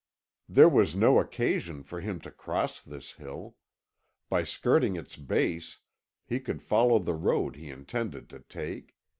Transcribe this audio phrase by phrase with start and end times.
[0.49, 3.55] There was no occasion for him to cross this hill;
[4.29, 5.77] by skirting its base
[6.25, 8.95] he could follow the road he intended to take.